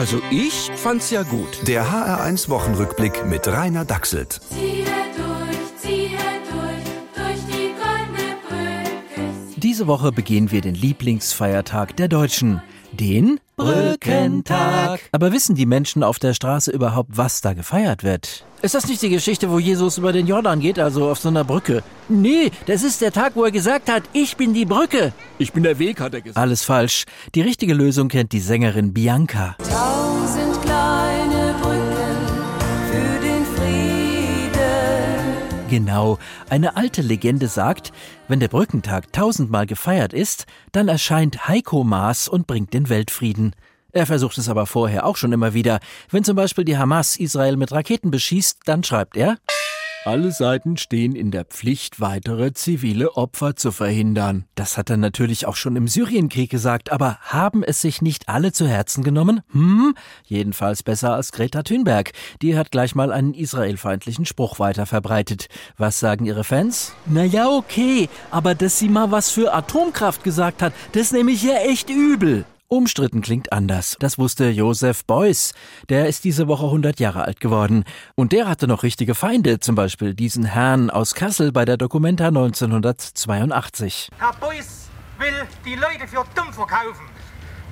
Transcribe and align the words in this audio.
Also 0.00 0.22
ich 0.30 0.70
fand's 0.76 1.10
ja 1.10 1.24
gut. 1.24 1.68
Der 1.68 1.84
HR1 1.84 2.48
Wochenrückblick 2.48 3.26
mit 3.26 3.46
Rainer 3.46 3.84
Dachselt. 3.84 4.40
Ziehe 4.48 4.79
Diese 9.70 9.86
Woche 9.86 10.10
begehen 10.10 10.50
wir 10.50 10.62
den 10.62 10.74
Lieblingsfeiertag 10.74 11.94
der 11.94 12.08
Deutschen, 12.08 12.60
den 12.90 13.38
Brückentag. 13.54 14.98
Aber 15.12 15.30
wissen 15.30 15.54
die 15.54 15.64
Menschen 15.64 16.02
auf 16.02 16.18
der 16.18 16.34
Straße 16.34 16.72
überhaupt, 16.72 17.10
was 17.16 17.40
da 17.40 17.52
gefeiert 17.52 18.02
wird? 18.02 18.44
Ist 18.62 18.74
das 18.74 18.88
nicht 18.88 19.00
die 19.00 19.10
Geschichte, 19.10 19.48
wo 19.48 19.60
Jesus 19.60 19.96
über 19.96 20.12
den 20.12 20.26
Jordan 20.26 20.58
geht, 20.58 20.80
also 20.80 21.08
auf 21.08 21.20
so 21.20 21.28
einer 21.28 21.44
Brücke? 21.44 21.84
Nee, 22.08 22.50
das 22.66 22.82
ist 22.82 23.00
der 23.00 23.12
Tag, 23.12 23.36
wo 23.36 23.44
er 23.44 23.52
gesagt 23.52 23.88
hat, 23.88 24.02
ich 24.12 24.36
bin 24.36 24.54
die 24.54 24.64
Brücke. 24.64 25.12
Ich 25.38 25.52
bin 25.52 25.62
der 25.62 25.78
Weg, 25.78 26.00
hat 26.00 26.14
er 26.14 26.20
gesagt. 26.22 26.36
Alles 26.36 26.64
falsch. 26.64 27.04
Die 27.36 27.42
richtige 27.42 27.72
Lösung 27.72 28.08
kennt 28.08 28.32
die 28.32 28.40
Sängerin 28.40 28.92
Bianca. 28.92 29.54
Tausend 29.58 30.60
kleine 30.62 31.09
Genau, 35.70 36.18
eine 36.48 36.76
alte 36.76 37.00
Legende 37.00 37.46
sagt, 37.46 37.92
wenn 38.26 38.40
der 38.40 38.48
Brückentag 38.48 39.12
tausendmal 39.12 39.66
gefeiert 39.66 40.12
ist, 40.12 40.46
dann 40.72 40.88
erscheint 40.88 41.46
Heiko 41.46 41.84
Maas 41.84 42.26
und 42.26 42.48
bringt 42.48 42.74
den 42.74 42.88
Weltfrieden. 42.88 43.54
Er 43.92 44.04
versucht 44.04 44.36
es 44.38 44.48
aber 44.48 44.66
vorher 44.66 45.06
auch 45.06 45.16
schon 45.16 45.32
immer 45.32 45.54
wieder. 45.54 45.78
Wenn 46.10 46.24
zum 46.24 46.34
Beispiel 46.34 46.64
die 46.64 46.76
Hamas 46.76 47.14
Israel 47.14 47.56
mit 47.56 47.70
Raketen 47.70 48.10
beschießt, 48.10 48.62
dann 48.64 48.82
schreibt 48.82 49.16
er, 49.16 49.36
alle 50.04 50.32
Seiten 50.32 50.76
stehen 50.76 51.14
in 51.14 51.30
der 51.30 51.44
Pflicht, 51.44 52.00
weitere 52.00 52.52
zivile 52.52 53.16
Opfer 53.16 53.56
zu 53.56 53.70
verhindern. 53.70 54.44
Das 54.54 54.78
hat 54.78 54.88
er 54.88 54.96
natürlich 54.96 55.46
auch 55.46 55.56
schon 55.56 55.76
im 55.76 55.88
Syrienkrieg 55.88 56.50
gesagt, 56.50 56.90
aber 56.90 57.18
haben 57.20 57.62
es 57.62 57.80
sich 57.82 58.00
nicht 58.00 58.28
alle 58.28 58.52
zu 58.52 58.66
Herzen 58.66 59.04
genommen? 59.04 59.42
Hm? 59.52 59.94
Jedenfalls 60.24 60.82
besser 60.82 61.14
als 61.14 61.32
Greta 61.32 61.62
Thunberg. 61.62 62.12
Die 62.40 62.56
hat 62.56 62.70
gleich 62.70 62.94
mal 62.94 63.12
einen 63.12 63.34
israelfeindlichen 63.34 64.24
Spruch 64.24 64.58
weiter 64.58 64.86
verbreitet. 64.86 65.48
Was 65.76 66.00
sagen 66.00 66.24
ihre 66.24 66.44
Fans? 66.44 66.94
Naja, 67.06 67.48
okay, 67.48 68.08
aber 68.30 68.54
dass 68.54 68.78
sie 68.78 68.88
mal 68.88 69.10
was 69.10 69.30
für 69.30 69.52
Atomkraft 69.52 70.24
gesagt 70.24 70.62
hat, 70.62 70.72
das 70.92 71.12
nehme 71.12 71.32
ich 71.32 71.42
ja 71.42 71.56
echt 71.56 71.90
übel. 71.90 72.44
Umstritten 72.72 73.20
klingt 73.20 73.52
anders. 73.52 73.96
Das 73.98 74.16
wusste 74.16 74.48
Josef 74.48 75.04
Beuys. 75.04 75.54
Der 75.88 76.06
ist 76.06 76.22
diese 76.22 76.46
Woche 76.46 76.66
100 76.66 77.00
Jahre 77.00 77.24
alt 77.24 77.40
geworden. 77.40 77.82
Und 78.14 78.30
der 78.30 78.46
hatte 78.46 78.68
noch 78.68 78.84
richtige 78.84 79.16
Feinde, 79.16 79.58
zum 79.58 79.74
Beispiel 79.74 80.14
diesen 80.14 80.44
Herrn 80.44 80.88
aus 80.88 81.14
Kassel 81.14 81.50
bei 81.50 81.64
der 81.64 81.76
Documenta 81.76 82.28
1982. 82.28 84.10
Herr 84.16 84.32
Beuys 84.34 84.88
will 85.18 85.34
die 85.64 85.74
Leute 85.74 86.06
für 86.06 86.24
dumm 86.36 86.52
verkaufen. 86.52 87.06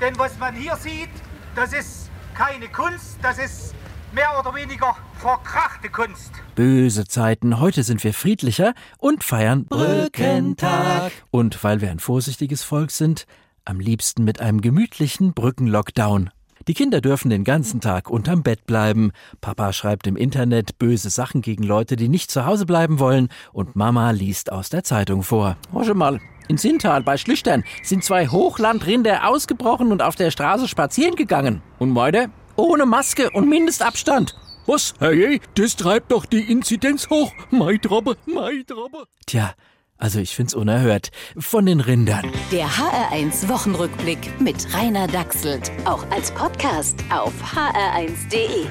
Denn 0.00 0.18
was 0.18 0.36
man 0.40 0.56
hier 0.56 0.74
sieht, 0.74 1.10
das 1.54 1.72
ist 1.72 2.10
keine 2.34 2.66
Kunst, 2.66 3.18
das 3.22 3.38
ist 3.38 3.76
mehr 4.12 4.36
oder 4.40 4.52
weniger 4.52 4.96
verkrachte 5.20 5.90
Kunst. 5.90 6.32
Böse 6.56 7.06
Zeiten. 7.06 7.60
Heute 7.60 7.84
sind 7.84 8.02
wir 8.02 8.12
friedlicher 8.12 8.74
und 8.98 9.22
feiern 9.22 9.64
Brückentag. 9.64 11.12
Und 11.30 11.62
weil 11.62 11.80
wir 11.80 11.92
ein 11.92 12.00
vorsichtiges 12.00 12.64
Volk 12.64 12.90
sind, 12.90 13.26
am 13.68 13.80
liebsten 13.80 14.24
mit 14.24 14.40
einem 14.40 14.60
gemütlichen 14.60 15.34
Brückenlockdown. 15.34 16.30
Die 16.66 16.74
Kinder 16.74 17.00
dürfen 17.00 17.30
den 17.30 17.44
ganzen 17.44 17.80
Tag 17.80 18.10
unterm 18.10 18.42
Bett 18.42 18.66
bleiben. 18.66 19.12
Papa 19.40 19.72
schreibt 19.72 20.06
im 20.06 20.16
Internet 20.16 20.78
böse 20.78 21.08
Sachen 21.08 21.40
gegen 21.40 21.62
Leute, 21.62 21.96
die 21.96 22.08
nicht 22.08 22.30
zu 22.30 22.44
Hause 22.44 22.66
bleiben 22.66 22.98
wollen. 22.98 23.28
Und 23.52 23.76
Mama 23.76 24.10
liest 24.10 24.52
aus 24.52 24.68
der 24.68 24.84
Zeitung 24.84 25.22
vor. 25.22 25.56
Hör 25.72 25.94
mal. 25.94 26.20
In 26.48 26.56
Sintal 26.56 27.02
bei 27.02 27.16
Schlüchtern 27.16 27.64
sind 27.82 28.04
zwei 28.04 28.26
Hochlandrinder 28.28 29.28
ausgebrochen 29.28 29.92
und 29.92 30.02
auf 30.02 30.16
der 30.16 30.30
Straße 30.30 30.66
spazieren 30.66 31.14
gegangen. 31.14 31.62
Und 31.78 31.94
heute? 31.94 32.30
Ohne 32.56 32.86
Maske 32.86 33.30
und 33.30 33.48
Mindestabstand. 33.48 34.34
Was? 34.66 34.94
Hey, 34.98 35.40
das 35.54 35.76
treibt 35.76 36.12
doch 36.12 36.26
die 36.26 36.50
Inzidenz 36.50 37.08
hoch. 37.08 37.32
Mai 37.50 37.78
Drobbe, 37.78 38.16
Mai 38.26 38.64
Drobbe. 38.66 39.04
Tja, 39.26 39.54
also 39.98 40.20
ich 40.20 40.34
find's 40.34 40.54
unerhört. 40.54 41.10
Von 41.36 41.66
den 41.66 41.80
Rindern. 41.80 42.30
Der 42.50 42.66
HR1 42.66 43.48
Wochenrückblick 43.48 44.40
mit 44.40 44.72
Rainer 44.74 45.06
Dachselt. 45.06 45.70
Auch 45.84 46.08
als 46.10 46.30
Podcast 46.32 46.96
auf 47.10 47.32
hr1.de. 47.54 48.66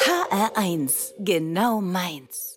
HR1, 0.00 1.12
genau 1.18 1.80
meins. 1.80 2.49